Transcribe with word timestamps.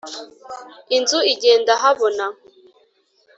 inzu 0.97 1.19
igenda 1.33 1.71
habona 1.81 2.25